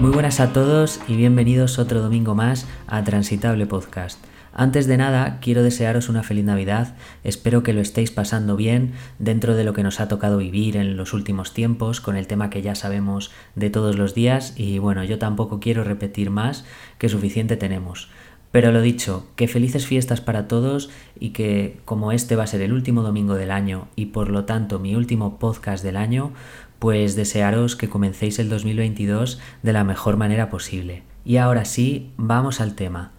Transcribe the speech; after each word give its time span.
buenas 0.00 0.40
a 0.40 0.52
todos 0.52 1.00
y 1.08 1.16
bienvenidos 1.16 1.78
otro 1.78 2.00
domingo 2.00 2.34
más 2.34 2.66
a 2.86 3.02
Transitable 3.02 3.66
Podcast. 3.66 4.22
Antes 4.52 4.86
de 4.86 4.96
nada, 4.96 5.38
quiero 5.40 5.62
desearos 5.62 6.08
una 6.08 6.22
feliz 6.22 6.44
Navidad, 6.44 6.94
espero 7.24 7.62
que 7.62 7.72
lo 7.72 7.80
estéis 7.80 8.10
pasando 8.10 8.56
bien 8.56 8.92
dentro 9.18 9.54
de 9.54 9.64
lo 9.64 9.72
que 9.72 9.82
nos 9.82 10.00
ha 10.00 10.08
tocado 10.08 10.38
vivir 10.38 10.76
en 10.76 10.96
los 10.96 11.12
últimos 11.12 11.52
tiempos 11.52 12.00
con 12.00 12.16
el 12.16 12.26
tema 12.26 12.50
que 12.50 12.62
ya 12.62 12.74
sabemos 12.74 13.32
de 13.54 13.70
todos 13.70 13.96
los 13.96 14.14
días 14.14 14.54
y 14.56 14.78
bueno, 14.78 15.02
yo 15.04 15.18
tampoco 15.18 15.60
quiero 15.60 15.82
repetir 15.82 16.30
más 16.30 16.64
que 16.98 17.08
suficiente 17.08 17.56
tenemos. 17.56 18.08
Pero 18.52 18.72
lo 18.72 18.80
dicho, 18.80 19.26
que 19.36 19.48
felices 19.48 19.86
fiestas 19.86 20.22
para 20.22 20.48
todos 20.48 20.88
y 21.20 21.30
que 21.30 21.80
como 21.84 22.10
este 22.10 22.36
va 22.36 22.44
a 22.44 22.46
ser 22.46 22.62
el 22.62 22.72
último 22.72 23.02
domingo 23.02 23.34
del 23.34 23.50
año 23.50 23.88
y 23.96 24.06
por 24.06 24.30
lo 24.30 24.46
tanto 24.46 24.78
mi 24.78 24.94
último 24.94 25.38
podcast 25.38 25.84
del 25.84 25.98
año, 25.98 26.32
pues 26.78 27.16
desearos 27.16 27.76
que 27.76 27.88
comencéis 27.88 28.38
el 28.38 28.48
2022 28.48 29.40
de 29.62 29.72
la 29.72 29.84
mejor 29.84 30.16
manera 30.16 30.50
posible. 30.50 31.02
Y 31.24 31.38
ahora 31.38 31.64
sí, 31.64 32.12
vamos 32.16 32.60
al 32.60 32.74
tema. 32.74 33.12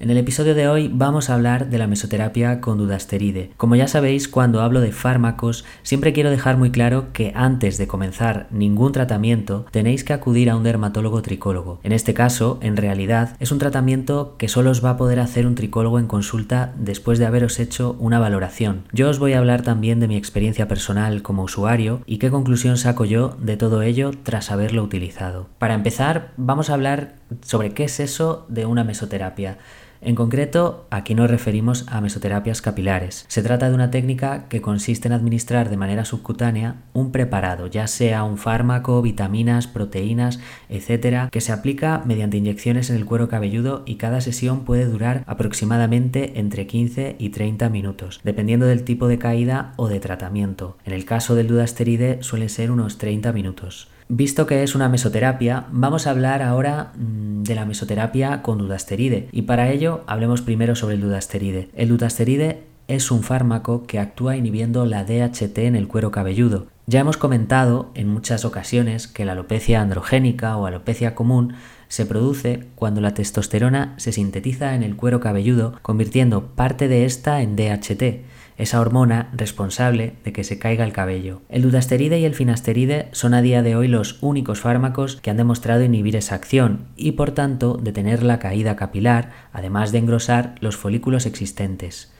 En 0.00 0.08
el 0.08 0.16
episodio 0.16 0.54
de 0.54 0.66
hoy 0.66 0.90
vamos 0.90 1.28
a 1.28 1.34
hablar 1.34 1.68
de 1.68 1.76
la 1.76 1.86
mesoterapia 1.86 2.62
con 2.62 2.78
dudasteride. 2.78 3.50
Como 3.58 3.76
ya 3.76 3.86
sabéis, 3.86 4.28
cuando 4.28 4.62
hablo 4.62 4.80
de 4.80 4.92
fármacos, 4.92 5.66
siempre 5.82 6.14
quiero 6.14 6.30
dejar 6.30 6.56
muy 6.56 6.70
claro 6.70 7.12
que 7.12 7.32
antes 7.34 7.76
de 7.76 7.86
comenzar 7.86 8.46
ningún 8.50 8.92
tratamiento 8.92 9.66
tenéis 9.70 10.02
que 10.02 10.14
acudir 10.14 10.48
a 10.48 10.56
un 10.56 10.62
dermatólogo 10.62 11.20
tricólogo. 11.20 11.80
En 11.82 11.92
este 11.92 12.14
caso, 12.14 12.58
en 12.62 12.78
realidad, 12.78 13.36
es 13.40 13.52
un 13.52 13.58
tratamiento 13.58 14.36
que 14.38 14.48
solo 14.48 14.70
os 14.70 14.82
va 14.82 14.88
a 14.88 14.96
poder 14.96 15.20
hacer 15.20 15.46
un 15.46 15.54
tricólogo 15.54 15.98
en 15.98 16.06
consulta 16.06 16.72
después 16.78 17.18
de 17.18 17.26
haberos 17.26 17.60
hecho 17.60 17.94
una 17.98 18.18
valoración. 18.18 18.84
Yo 18.92 19.10
os 19.10 19.18
voy 19.18 19.34
a 19.34 19.38
hablar 19.38 19.60
también 19.60 20.00
de 20.00 20.08
mi 20.08 20.16
experiencia 20.16 20.66
personal 20.66 21.20
como 21.20 21.42
usuario 21.42 22.00
y 22.06 22.16
qué 22.16 22.30
conclusión 22.30 22.78
saco 22.78 23.04
yo 23.04 23.36
de 23.38 23.58
todo 23.58 23.82
ello 23.82 24.12
tras 24.22 24.50
haberlo 24.50 24.82
utilizado. 24.82 25.48
Para 25.58 25.74
empezar, 25.74 26.32
vamos 26.38 26.70
a 26.70 26.74
hablar 26.74 27.16
sobre 27.42 27.74
qué 27.74 27.84
es 27.84 28.00
eso 28.00 28.46
de 28.48 28.64
una 28.64 28.82
mesoterapia. 28.82 29.58
En 30.02 30.14
concreto, 30.14 30.86
aquí 30.88 31.14
nos 31.14 31.30
referimos 31.30 31.84
a 31.88 32.00
mesoterapias 32.00 32.62
capilares. 32.62 33.26
Se 33.28 33.42
trata 33.42 33.68
de 33.68 33.74
una 33.74 33.90
técnica 33.90 34.48
que 34.48 34.62
consiste 34.62 35.08
en 35.08 35.12
administrar 35.12 35.68
de 35.68 35.76
manera 35.76 36.06
subcutánea 36.06 36.76
un 36.94 37.12
preparado, 37.12 37.66
ya 37.66 37.86
sea 37.86 38.24
un 38.24 38.38
fármaco, 38.38 39.02
vitaminas, 39.02 39.66
proteínas, 39.66 40.40
etcétera, 40.70 41.28
que 41.30 41.42
se 41.42 41.52
aplica 41.52 42.02
mediante 42.06 42.38
inyecciones 42.38 42.88
en 42.88 42.96
el 42.96 43.04
cuero 43.04 43.28
cabelludo 43.28 43.82
y 43.84 43.96
cada 43.96 44.22
sesión 44.22 44.64
puede 44.64 44.86
durar 44.86 45.22
aproximadamente 45.26 46.40
entre 46.40 46.66
15 46.66 47.16
y 47.18 47.28
30 47.28 47.68
minutos, 47.68 48.20
dependiendo 48.24 48.64
del 48.64 48.84
tipo 48.84 49.06
de 49.06 49.18
caída 49.18 49.74
o 49.76 49.88
de 49.88 50.00
tratamiento. 50.00 50.78
En 50.86 50.94
el 50.94 51.04
caso 51.04 51.34
del 51.34 51.48
dudasteride 51.48 52.22
suele 52.22 52.48
ser 52.48 52.70
unos 52.70 52.96
30 52.96 53.32
minutos. 53.34 53.88
Visto 54.12 54.44
que 54.44 54.64
es 54.64 54.74
una 54.74 54.88
mesoterapia, 54.88 55.66
vamos 55.70 56.08
a 56.08 56.10
hablar 56.10 56.42
ahora 56.42 56.90
mm, 56.98 57.44
de 57.44 57.54
la 57.54 57.64
mesoterapia 57.64 58.42
con 58.42 58.58
dudasteride 58.58 59.28
y 59.30 59.42
para 59.42 59.70
ello 59.70 60.02
hablemos 60.08 60.42
primero 60.42 60.74
sobre 60.74 60.96
el 60.96 61.00
dudasteride. 61.00 61.68
El 61.76 61.90
dudasteride 61.90 62.64
es 62.88 63.12
un 63.12 63.22
fármaco 63.22 63.86
que 63.86 64.00
actúa 64.00 64.36
inhibiendo 64.36 64.84
la 64.84 65.04
DHT 65.04 65.58
en 65.58 65.76
el 65.76 65.86
cuero 65.86 66.10
cabelludo. 66.10 66.66
Ya 66.88 66.98
hemos 66.98 67.18
comentado 67.18 67.92
en 67.94 68.08
muchas 68.08 68.44
ocasiones 68.44 69.06
que 69.06 69.24
la 69.24 69.32
alopecia 69.32 69.80
androgénica 69.80 70.56
o 70.56 70.66
alopecia 70.66 71.14
común 71.14 71.54
se 71.86 72.04
produce 72.04 72.66
cuando 72.74 73.00
la 73.00 73.14
testosterona 73.14 73.94
se 73.96 74.10
sintetiza 74.10 74.74
en 74.74 74.82
el 74.82 74.96
cuero 74.96 75.20
cabelludo, 75.20 75.78
convirtiendo 75.82 76.46
parte 76.56 76.88
de 76.88 77.04
esta 77.04 77.42
en 77.42 77.54
DHT 77.54 78.24
esa 78.60 78.80
hormona 78.80 79.30
responsable 79.32 80.14
de 80.22 80.32
que 80.32 80.44
se 80.44 80.58
caiga 80.58 80.84
el 80.84 80.92
cabello. 80.92 81.40
El 81.48 81.62
dudasteride 81.62 82.18
y 82.20 82.24
el 82.24 82.34
finasteride 82.34 83.08
son 83.12 83.34
a 83.34 83.42
día 83.42 83.62
de 83.62 83.74
hoy 83.74 83.88
los 83.88 84.18
únicos 84.22 84.60
fármacos 84.60 85.16
que 85.16 85.30
han 85.30 85.38
demostrado 85.38 85.82
inhibir 85.82 86.16
esa 86.16 86.34
acción 86.34 86.86
y 86.96 87.12
por 87.12 87.30
tanto 87.30 87.78
detener 87.82 88.22
la 88.22 88.38
caída 88.38 88.76
capilar, 88.76 89.30
además 89.52 89.92
de 89.92 89.98
engrosar 89.98 90.54
los 90.60 90.76
folículos 90.76 91.26
existentes. 91.26 92.12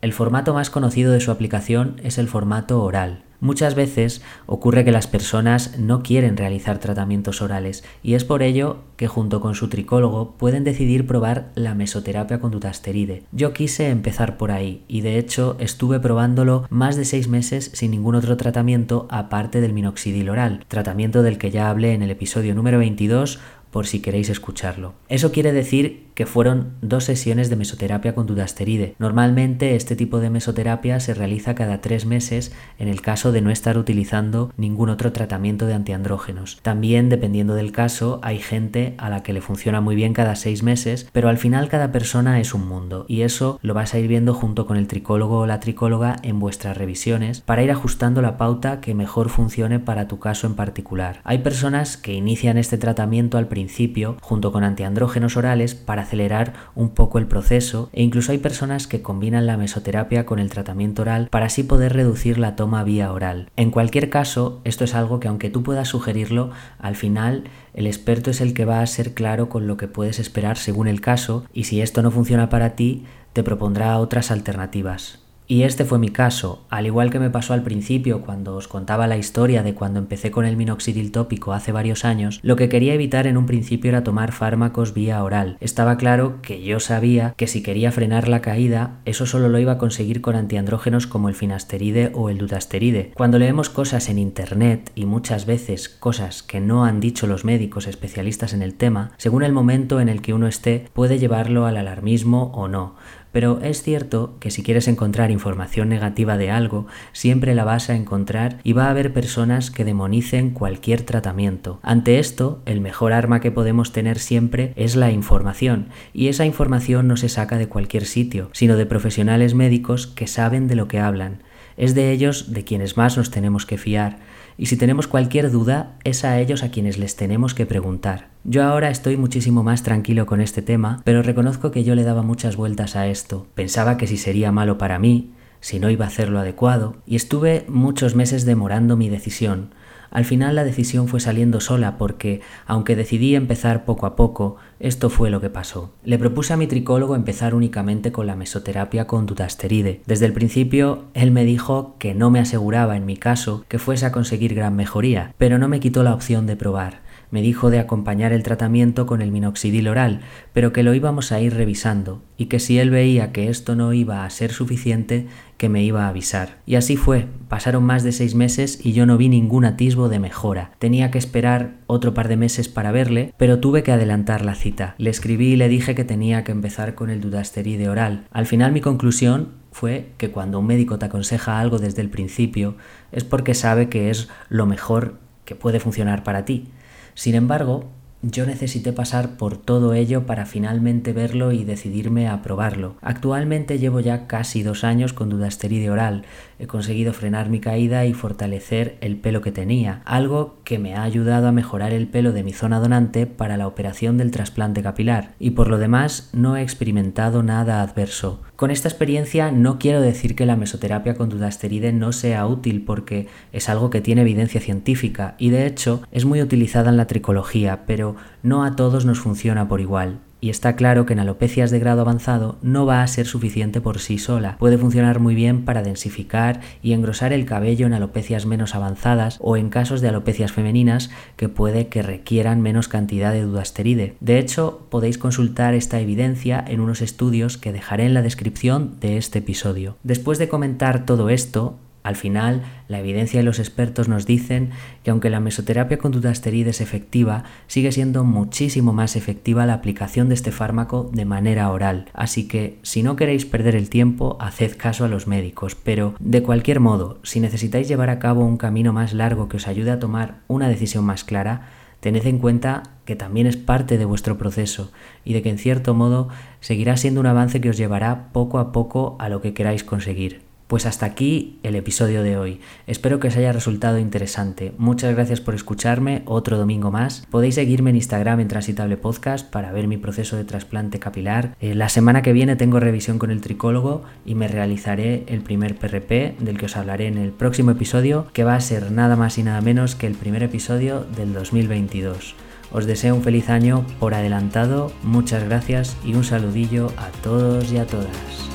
El 0.00 0.12
formato 0.12 0.52
más 0.52 0.68
conocido 0.68 1.12
de 1.12 1.20
su 1.20 1.30
aplicación 1.30 2.00
es 2.02 2.18
el 2.18 2.28
formato 2.28 2.82
oral. 2.82 3.22
Muchas 3.44 3.74
veces 3.74 4.22
ocurre 4.46 4.86
que 4.86 4.90
las 4.90 5.06
personas 5.06 5.78
no 5.78 6.02
quieren 6.02 6.38
realizar 6.38 6.78
tratamientos 6.78 7.42
orales 7.42 7.84
y 8.02 8.14
es 8.14 8.24
por 8.24 8.42
ello 8.42 8.78
que 8.96 9.06
junto 9.06 9.42
con 9.42 9.54
su 9.54 9.68
tricólogo 9.68 10.34
pueden 10.38 10.64
decidir 10.64 11.06
probar 11.06 11.50
la 11.54 11.74
mesoterapia 11.74 12.40
con 12.40 12.52
dutasteride. 12.52 13.24
Yo 13.32 13.52
quise 13.52 13.90
empezar 13.90 14.38
por 14.38 14.50
ahí 14.50 14.82
y 14.88 15.02
de 15.02 15.18
hecho 15.18 15.56
estuve 15.60 16.00
probándolo 16.00 16.66
más 16.70 16.96
de 16.96 17.04
seis 17.04 17.28
meses 17.28 17.70
sin 17.74 17.90
ningún 17.90 18.14
otro 18.14 18.38
tratamiento 18.38 19.06
aparte 19.10 19.60
del 19.60 19.74
minoxidil 19.74 20.30
oral, 20.30 20.64
tratamiento 20.66 21.22
del 21.22 21.36
que 21.36 21.50
ya 21.50 21.68
hablé 21.68 21.92
en 21.92 22.02
el 22.02 22.12
episodio 22.12 22.54
número 22.54 22.78
22 22.78 23.40
por 23.74 23.88
si 23.88 23.98
queréis 23.98 24.30
escucharlo. 24.30 24.94
Eso 25.08 25.32
quiere 25.32 25.52
decir 25.52 26.06
que 26.14 26.26
fueron 26.26 26.74
dos 26.80 27.02
sesiones 27.02 27.50
de 27.50 27.56
mesoterapia 27.56 28.14
con 28.14 28.24
dudasteride. 28.24 28.94
Normalmente 29.00 29.74
este 29.74 29.96
tipo 29.96 30.20
de 30.20 30.30
mesoterapia 30.30 31.00
se 31.00 31.12
realiza 31.12 31.56
cada 31.56 31.80
tres 31.80 32.06
meses 32.06 32.52
en 32.78 32.86
el 32.86 33.00
caso 33.00 33.32
de 33.32 33.40
no 33.40 33.50
estar 33.50 33.76
utilizando 33.76 34.52
ningún 34.56 34.90
otro 34.90 35.10
tratamiento 35.10 35.66
de 35.66 35.74
antiandrógenos. 35.74 36.60
También, 36.62 37.08
dependiendo 37.08 37.56
del 37.56 37.72
caso, 37.72 38.20
hay 38.22 38.38
gente 38.38 38.94
a 38.96 39.10
la 39.10 39.24
que 39.24 39.32
le 39.32 39.40
funciona 39.40 39.80
muy 39.80 39.96
bien 39.96 40.12
cada 40.12 40.36
seis 40.36 40.62
meses, 40.62 41.08
pero 41.10 41.28
al 41.28 41.38
final 41.38 41.68
cada 41.68 41.90
persona 41.90 42.38
es 42.38 42.54
un 42.54 42.68
mundo 42.68 43.06
y 43.08 43.22
eso 43.22 43.58
lo 43.60 43.74
vas 43.74 43.92
a 43.92 43.98
ir 43.98 44.06
viendo 44.06 44.34
junto 44.34 44.66
con 44.66 44.76
el 44.76 44.86
tricólogo 44.86 45.40
o 45.40 45.46
la 45.46 45.58
tricóloga 45.58 46.14
en 46.22 46.38
vuestras 46.38 46.76
revisiones 46.76 47.40
para 47.40 47.64
ir 47.64 47.72
ajustando 47.72 48.22
la 48.22 48.36
pauta 48.36 48.80
que 48.80 48.94
mejor 48.94 49.30
funcione 49.30 49.80
para 49.80 50.06
tu 50.06 50.20
caso 50.20 50.46
en 50.46 50.54
particular. 50.54 51.20
Hay 51.24 51.38
personas 51.38 51.96
que 51.96 52.12
inician 52.12 52.56
este 52.56 52.78
tratamiento 52.78 53.36
al 53.36 53.48
principio 53.48 53.63
principio 53.64 54.18
junto 54.20 54.52
con 54.52 54.62
antiandrógenos 54.62 55.38
orales 55.38 55.74
para 55.74 56.02
acelerar 56.02 56.52
un 56.74 56.90
poco 56.90 57.18
el 57.18 57.26
proceso 57.26 57.88
e 57.94 58.02
incluso 58.02 58.30
hay 58.30 58.36
personas 58.36 58.86
que 58.86 59.00
combinan 59.00 59.46
la 59.46 59.56
mesoterapia 59.56 60.26
con 60.26 60.38
el 60.38 60.50
tratamiento 60.50 61.00
oral 61.00 61.28
para 61.30 61.46
así 61.46 61.62
poder 61.62 61.94
reducir 61.94 62.36
la 62.36 62.56
toma 62.56 62.84
vía 62.84 63.10
oral. 63.10 63.48
En 63.56 63.70
cualquier 63.70 64.10
caso, 64.10 64.60
esto 64.64 64.84
es 64.84 64.94
algo 64.94 65.18
que 65.18 65.28
aunque 65.28 65.48
tú 65.48 65.62
puedas 65.62 65.88
sugerirlo, 65.88 66.50
al 66.78 66.94
final 66.94 67.44
el 67.72 67.86
experto 67.86 68.30
es 68.30 68.42
el 68.42 68.52
que 68.52 68.66
va 68.66 68.82
a 68.82 68.86
ser 68.86 69.14
claro 69.14 69.48
con 69.48 69.66
lo 69.66 69.78
que 69.78 69.88
puedes 69.88 70.18
esperar 70.18 70.58
según 70.58 70.86
el 70.86 71.00
caso 71.00 71.46
y 71.54 71.64
si 71.64 71.80
esto 71.80 72.02
no 72.02 72.10
funciona 72.10 72.50
para 72.50 72.76
ti, 72.76 73.06
te 73.32 73.42
propondrá 73.42 73.98
otras 73.98 74.30
alternativas. 74.30 75.23
Y 75.46 75.64
este 75.64 75.84
fue 75.84 75.98
mi 75.98 76.08
caso, 76.08 76.64
al 76.70 76.86
igual 76.86 77.10
que 77.10 77.20
me 77.20 77.28
pasó 77.28 77.52
al 77.52 77.62
principio 77.62 78.22
cuando 78.22 78.56
os 78.56 78.66
contaba 78.66 79.06
la 79.06 79.18
historia 79.18 79.62
de 79.62 79.74
cuando 79.74 79.98
empecé 79.98 80.30
con 80.30 80.46
el 80.46 80.56
minoxidil 80.56 81.12
tópico 81.12 81.52
hace 81.52 81.70
varios 81.70 82.06
años, 82.06 82.40
lo 82.42 82.56
que 82.56 82.70
quería 82.70 82.94
evitar 82.94 83.26
en 83.26 83.36
un 83.36 83.44
principio 83.44 83.90
era 83.90 84.04
tomar 84.04 84.32
fármacos 84.32 84.94
vía 84.94 85.22
oral. 85.22 85.58
Estaba 85.60 85.98
claro 85.98 86.40
que 86.40 86.62
yo 86.62 86.80
sabía 86.80 87.34
que 87.36 87.46
si 87.46 87.62
quería 87.62 87.92
frenar 87.92 88.26
la 88.26 88.40
caída, 88.40 89.00
eso 89.04 89.26
solo 89.26 89.50
lo 89.50 89.58
iba 89.58 89.72
a 89.72 89.78
conseguir 89.78 90.22
con 90.22 90.34
antiandrógenos 90.34 91.06
como 91.06 91.28
el 91.28 91.34
finasteride 91.34 92.10
o 92.14 92.30
el 92.30 92.38
dutasteride. 92.38 93.12
Cuando 93.14 93.38
leemos 93.38 93.68
cosas 93.68 94.08
en 94.08 94.18
internet 94.18 94.92
y 94.94 95.04
muchas 95.04 95.44
veces 95.44 95.90
cosas 95.90 96.42
que 96.42 96.60
no 96.60 96.86
han 96.86 97.00
dicho 97.00 97.26
los 97.26 97.44
médicos 97.44 97.86
especialistas 97.86 98.54
en 98.54 98.62
el 98.62 98.74
tema, 98.74 99.12
según 99.18 99.42
el 99.42 99.52
momento 99.52 100.00
en 100.00 100.08
el 100.08 100.22
que 100.22 100.32
uno 100.32 100.46
esté, 100.46 100.86
puede 100.94 101.18
llevarlo 101.18 101.66
al 101.66 101.76
alarmismo 101.76 102.50
o 102.54 102.66
no. 102.66 102.94
Pero 103.34 103.58
es 103.62 103.82
cierto 103.82 104.36
que 104.38 104.52
si 104.52 104.62
quieres 104.62 104.86
encontrar 104.86 105.32
información 105.32 105.88
negativa 105.88 106.36
de 106.36 106.52
algo, 106.52 106.86
siempre 107.12 107.56
la 107.56 107.64
vas 107.64 107.90
a 107.90 107.96
encontrar 107.96 108.60
y 108.62 108.74
va 108.74 108.86
a 108.86 108.90
haber 108.90 109.12
personas 109.12 109.72
que 109.72 109.84
demonicen 109.84 110.50
cualquier 110.50 111.02
tratamiento. 111.02 111.80
Ante 111.82 112.20
esto, 112.20 112.62
el 112.64 112.80
mejor 112.80 113.12
arma 113.12 113.40
que 113.40 113.50
podemos 113.50 113.90
tener 113.90 114.20
siempre 114.20 114.72
es 114.76 114.94
la 114.94 115.10
información, 115.10 115.88
y 116.12 116.28
esa 116.28 116.46
información 116.46 117.08
no 117.08 117.16
se 117.16 117.28
saca 117.28 117.58
de 117.58 117.68
cualquier 117.68 118.06
sitio, 118.06 118.50
sino 118.52 118.76
de 118.76 118.86
profesionales 118.86 119.54
médicos 119.54 120.06
que 120.06 120.28
saben 120.28 120.68
de 120.68 120.76
lo 120.76 120.86
que 120.86 121.00
hablan. 121.00 121.42
Es 121.76 121.96
de 121.96 122.12
ellos 122.12 122.52
de 122.52 122.62
quienes 122.62 122.96
más 122.96 123.16
nos 123.16 123.32
tenemos 123.32 123.66
que 123.66 123.78
fiar, 123.78 124.18
y 124.56 124.66
si 124.66 124.76
tenemos 124.76 125.06
cualquier 125.06 125.50
duda, 125.50 125.96
es 126.04 126.24
a 126.24 126.38
ellos 126.38 126.62
a 126.62 126.70
quienes 126.70 126.98
les 126.98 127.16
tenemos 127.16 127.54
que 127.54 127.66
preguntar. 127.66 128.28
Yo 128.44 128.62
ahora 128.64 128.90
estoy 128.90 129.16
muchísimo 129.16 129.62
más 129.62 129.82
tranquilo 129.82 130.26
con 130.26 130.40
este 130.40 130.62
tema, 130.62 131.00
pero 131.04 131.22
reconozco 131.22 131.70
que 131.70 131.84
yo 131.84 131.94
le 131.94 132.04
daba 132.04 132.22
muchas 132.22 132.56
vueltas 132.56 132.96
a 132.96 133.06
esto. 133.06 133.46
Pensaba 133.54 133.96
que 133.96 134.06
si 134.06 134.16
sería 134.16 134.52
malo 134.52 134.78
para 134.78 134.98
mí, 134.98 135.32
si 135.60 135.80
no 135.80 135.88
iba 135.90 136.04
a 136.04 136.08
hacer 136.08 136.28
lo 136.28 136.38
adecuado, 136.38 136.96
y 137.06 137.16
estuve 137.16 137.64
muchos 137.68 138.14
meses 138.14 138.44
demorando 138.44 138.96
mi 138.96 139.08
decisión, 139.08 139.74
al 140.14 140.24
final 140.24 140.54
la 140.54 140.62
decisión 140.62 141.08
fue 141.08 141.18
saliendo 141.18 141.60
sola 141.60 141.98
porque, 141.98 142.40
aunque 142.66 142.94
decidí 142.94 143.34
empezar 143.34 143.84
poco 143.84 144.06
a 144.06 144.14
poco, 144.14 144.56
esto 144.78 145.10
fue 145.10 145.28
lo 145.28 145.40
que 145.40 145.50
pasó. 145.50 145.92
Le 146.04 146.18
propuse 146.18 146.52
a 146.52 146.56
mi 146.56 146.68
tricólogo 146.68 147.16
empezar 147.16 147.52
únicamente 147.52 148.12
con 148.12 148.28
la 148.28 148.36
mesoterapia 148.36 149.08
con 149.08 149.26
dutasteride. 149.26 150.02
Desde 150.06 150.26
el 150.26 150.32
principio, 150.32 151.06
él 151.14 151.32
me 151.32 151.44
dijo 151.44 151.96
que 151.98 152.14
no 152.14 152.30
me 152.30 152.38
aseguraba 152.38 152.96
en 152.96 153.06
mi 153.06 153.16
caso 153.16 153.64
que 153.66 153.80
fuese 153.80 154.06
a 154.06 154.12
conseguir 154.12 154.54
gran 154.54 154.76
mejoría, 154.76 155.34
pero 155.36 155.58
no 155.58 155.66
me 155.66 155.80
quitó 155.80 156.04
la 156.04 156.14
opción 156.14 156.46
de 156.46 156.54
probar. 156.54 157.03
Me 157.34 157.42
dijo 157.42 157.68
de 157.68 157.80
acompañar 157.80 158.32
el 158.32 158.44
tratamiento 158.44 159.06
con 159.06 159.20
el 159.20 159.32
minoxidil 159.32 159.88
oral, 159.88 160.20
pero 160.52 160.72
que 160.72 160.84
lo 160.84 160.94
íbamos 160.94 161.32
a 161.32 161.40
ir 161.40 161.52
revisando 161.52 162.22
y 162.36 162.46
que 162.46 162.60
si 162.60 162.78
él 162.78 162.90
veía 162.90 163.32
que 163.32 163.48
esto 163.48 163.74
no 163.74 163.92
iba 163.92 164.24
a 164.24 164.30
ser 164.30 164.52
suficiente, 164.52 165.26
que 165.56 165.68
me 165.68 165.82
iba 165.82 166.04
a 166.04 166.10
avisar. 166.10 166.58
Y 166.64 166.76
así 166.76 166.96
fue, 166.96 167.26
pasaron 167.48 167.82
más 167.82 168.04
de 168.04 168.12
seis 168.12 168.36
meses 168.36 168.78
y 168.80 168.92
yo 168.92 169.04
no 169.04 169.16
vi 169.16 169.28
ningún 169.28 169.64
atisbo 169.64 170.08
de 170.08 170.20
mejora. 170.20 170.70
Tenía 170.78 171.10
que 171.10 171.18
esperar 171.18 171.72
otro 171.88 172.14
par 172.14 172.28
de 172.28 172.36
meses 172.36 172.68
para 172.68 172.92
verle, 172.92 173.34
pero 173.36 173.58
tuve 173.58 173.82
que 173.82 173.90
adelantar 173.90 174.44
la 174.44 174.54
cita. 174.54 174.94
Le 174.98 175.10
escribí 175.10 175.54
y 175.54 175.56
le 175.56 175.68
dije 175.68 175.96
que 175.96 176.04
tenía 176.04 176.44
que 176.44 176.52
empezar 176.52 176.94
con 176.94 177.10
el 177.10 177.20
dudasteride 177.20 177.88
oral. 177.88 178.28
Al 178.30 178.46
final 178.46 178.70
mi 178.70 178.80
conclusión 178.80 179.54
fue 179.72 180.12
que 180.18 180.30
cuando 180.30 180.60
un 180.60 180.68
médico 180.68 181.00
te 181.00 181.06
aconseja 181.06 181.58
algo 181.58 181.80
desde 181.80 182.00
el 182.00 182.10
principio 182.10 182.76
es 183.10 183.24
porque 183.24 183.54
sabe 183.54 183.88
que 183.88 184.10
es 184.10 184.28
lo 184.50 184.66
mejor 184.66 185.18
que 185.44 185.56
puede 185.56 185.80
funcionar 185.80 186.22
para 186.22 186.44
ti. 186.44 186.68
Sin 187.14 187.34
embargo, 187.34 187.84
yo 188.22 188.46
necesité 188.46 188.92
pasar 188.92 189.36
por 189.36 189.58
todo 189.58 189.92
ello 189.92 190.24
para 190.24 190.46
finalmente 190.46 191.12
verlo 191.12 191.52
y 191.52 191.64
decidirme 191.64 192.26
a 192.26 192.40
probarlo. 192.40 192.96
Actualmente 193.02 193.78
llevo 193.78 194.00
ya 194.00 194.26
casi 194.26 194.62
dos 194.62 194.82
años 194.82 195.12
con 195.12 195.28
dudasteride 195.28 195.90
oral. 195.90 196.24
He 196.58 196.66
conseguido 196.66 197.12
frenar 197.12 197.48
mi 197.48 197.60
caída 197.60 198.06
y 198.06 198.12
fortalecer 198.12 198.96
el 199.00 199.16
pelo 199.16 199.40
que 199.40 199.52
tenía, 199.52 200.02
algo 200.04 200.58
que 200.64 200.78
me 200.78 200.94
ha 200.94 201.02
ayudado 201.02 201.48
a 201.48 201.52
mejorar 201.52 201.92
el 201.92 202.06
pelo 202.06 202.32
de 202.32 202.42
mi 202.42 202.52
zona 202.52 202.80
donante 202.80 203.26
para 203.26 203.56
la 203.56 203.66
operación 203.66 204.18
del 204.18 204.30
trasplante 204.30 204.82
capilar. 204.82 205.34
Y 205.38 205.50
por 205.50 205.68
lo 205.68 205.78
demás 205.78 206.30
no 206.32 206.56
he 206.56 206.62
experimentado 206.62 207.42
nada 207.42 207.82
adverso. 207.82 208.42
Con 208.56 208.70
esta 208.70 208.88
experiencia 208.88 209.50
no 209.50 209.78
quiero 209.78 210.00
decir 210.00 210.34
que 210.36 210.46
la 210.46 210.56
mesoterapia 210.56 211.14
con 211.14 211.28
dudasteride 211.28 211.92
no 211.92 212.12
sea 212.12 212.46
útil 212.46 212.84
porque 212.84 213.28
es 213.52 213.68
algo 213.68 213.90
que 213.90 214.00
tiene 214.00 214.22
evidencia 214.22 214.60
científica 214.60 215.34
y 215.38 215.50
de 215.50 215.66
hecho 215.66 216.02
es 216.12 216.24
muy 216.24 216.40
utilizada 216.40 216.90
en 216.90 216.96
la 216.96 217.06
tricología, 217.06 217.84
pero 217.86 218.16
no 218.42 218.64
a 218.64 218.76
todos 218.76 219.04
nos 219.04 219.18
funciona 219.18 219.68
por 219.68 219.80
igual 219.80 220.20
y 220.44 220.50
está 220.50 220.76
claro 220.76 221.06
que 221.06 221.14
en 221.14 221.20
alopecias 221.20 221.70
de 221.70 221.78
grado 221.78 222.02
avanzado 222.02 222.58
no 222.60 222.84
va 222.84 223.02
a 223.02 223.06
ser 223.06 223.24
suficiente 223.24 223.80
por 223.80 223.98
sí 223.98 224.18
sola. 224.18 224.58
Puede 224.58 224.76
funcionar 224.76 225.18
muy 225.18 225.34
bien 225.34 225.64
para 225.64 225.82
densificar 225.82 226.60
y 226.82 226.92
engrosar 226.92 227.32
el 227.32 227.46
cabello 227.46 227.86
en 227.86 227.94
alopecias 227.94 228.44
menos 228.44 228.74
avanzadas 228.74 229.38
o 229.40 229.56
en 229.56 229.70
casos 229.70 230.02
de 230.02 230.08
alopecias 230.08 230.52
femeninas 230.52 231.08
que 231.36 231.48
puede 231.48 231.88
que 231.88 232.02
requieran 232.02 232.60
menos 232.60 232.88
cantidad 232.88 233.32
de 233.32 233.40
dudasteride. 233.40 234.16
De 234.20 234.38
hecho, 234.38 234.86
podéis 234.90 235.16
consultar 235.16 235.72
esta 235.72 235.98
evidencia 235.98 236.62
en 236.68 236.80
unos 236.80 237.00
estudios 237.00 237.56
que 237.56 237.72
dejaré 237.72 238.04
en 238.04 238.12
la 238.12 238.20
descripción 238.20 239.00
de 239.00 239.16
este 239.16 239.38
episodio. 239.38 239.96
Después 240.02 240.38
de 240.38 240.50
comentar 240.50 241.06
todo 241.06 241.30
esto, 241.30 241.78
al 242.04 242.16
final, 242.16 242.62
la 242.86 243.00
evidencia 243.00 243.40
y 243.40 243.42
los 243.42 243.58
expertos 243.58 244.10
nos 244.10 244.26
dicen 244.26 244.72
que 245.02 245.10
aunque 245.10 245.30
la 245.30 245.40
mesoterapia 245.40 245.96
con 245.96 246.12
dudasteride 246.12 246.68
es 246.68 246.82
efectiva, 246.82 247.44
sigue 247.66 247.92
siendo 247.92 248.24
muchísimo 248.24 248.92
más 248.92 249.16
efectiva 249.16 249.64
la 249.64 249.72
aplicación 249.72 250.28
de 250.28 250.34
este 250.34 250.52
fármaco 250.52 251.10
de 251.14 251.24
manera 251.24 251.70
oral. 251.70 252.04
Así 252.12 252.46
que, 252.46 252.78
si 252.82 253.02
no 253.02 253.16
queréis 253.16 253.46
perder 253.46 253.74
el 253.74 253.88
tiempo, 253.88 254.36
haced 254.38 254.76
caso 254.76 255.06
a 255.06 255.08
los 255.08 255.26
médicos. 255.26 255.76
Pero, 255.76 256.14
de 256.20 256.42
cualquier 256.42 256.78
modo, 256.78 257.20
si 257.22 257.40
necesitáis 257.40 257.88
llevar 257.88 258.10
a 258.10 258.18
cabo 258.18 258.44
un 258.44 258.58
camino 258.58 258.92
más 258.92 259.14
largo 259.14 259.48
que 259.48 259.56
os 259.56 259.66
ayude 259.66 259.90
a 259.90 259.98
tomar 259.98 260.40
una 260.46 260.68
decisión 260.68 261.06
más 261.06 261.24
clara, 261.24 261.70
tened 262.00 262.26
en 262.26 262.38
cuenta 262.38 262.82
que 263.06 263.16
también 263.16 263.46
es 263.46 263.56
parte 263.56 263.96
de 263.96 264.04
vuestro 264.04 264.36
proceso 264.36 264.92
y 265.24 265.32
de 265.32 265.40
que 265.40 265.48
en 265.48 265.56
cierto 265.56 265.94
modo 265.94 266.28
seguirá 266.60 266.98
siendo 266.98 267.20
un 267.20 267.26
avance 267.28 267.62
que 267.62 267.70
os 267.70 267.78
llevará 267.78 268.28
poco 268.32 268.58
a 268.58 268.72
poco 268.72 269.16
a 269.18 269.30
lo 269.30 269.40
que 269.40 269.54
queráis 269.54 269.84
conseguir. 269.84 270.42
Pues 270.74 270.86
hasta 270.86 271.06
aquí 271.06 271.60
el 271.62 271.76
episodio 271.76 272.24
de 272.24 272.36
hoy. 272.36 272.58
Espero 272.88 273.20
que 273.20 273.28
os 273.28 273.36
haya 273.36 273.52
resultado 273.52 274.00
interesante. 274.00 274.72
Muchas 274.76 275.14
gracias 275.14 275.40
por 275.40 275.54
escucharme 275.54 276.22
otro 276.26 276.58
domingo 276.58 276.90
más. 276.90 277.28
Podéis 277.30 277.54
seguirme 277.54 277.90
en 277.90 277.96
Instagram 277.96 278.40
en 278.40 278.48
Transitable 278.48 278.96
Podcast 278.96 279.48
para 279.48 279.70
ver 279.70 279.86
mi 279.86 279.98
proceso 279.98 280.34
de 280.34 280.42
trasplante 280.42 280.98
capilar. 280.98 281.54
Eh, 281.60 281.76
la 281.76 281.88
semana 281.88 282.22
que 282.22 282.32
viene 282.32 282.56
tengo 282.56 282.80
revisión 282.80 283.20
con 283.20 283.30
el 283.30 283.40
tricólogo 283.40 284.02
y 284.26 284.34
me 284.34 284.48
realizaré 284.48 285.22
el 285.28 285.42
primer 285.42 285.76
PRP 285.76 286.40
del 286.40 286.58
que 286.58 286.66
os 286.66 286.76
hablaré 286.76 287.06
en 287.06 287.18
el 287.18 287.30
próximo 287.30 287.70
episodio, 287.70 288.26
que 288.32 288.42
va 288.42 288.56
a 288.56 288.60
ser 288.60 288.90
nada 288.90 289.14
más 289.14 289.38
y 289.38 289.44
nada 289.44 289.60
menos 289.60 289.94
que 289.94 290.08
el 290.08 290.14
primer 290.14 290.42
episodio 290.42 291.06
del 291.16 291.34
2022. 291.34 292.34
Os 292.72 292.86
deseo 292.86 293.14
un 293.14 293.22
feliz 293.22 293.48
año 293.48 293.86
por 294.00 294.14
adelantado, 294.14 294.90
muchas 295.04 295.44
gracias 295.44 295.96
y 296.04 296.14
un 296.14 296.24
saludillo 296.24 296.88
a 296.96 297.10
todos 297.22 297.70
y 297.70 297.78
a 297.78 297.86
todas. 297.86 298.53